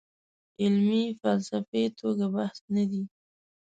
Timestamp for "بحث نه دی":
2.35-3.03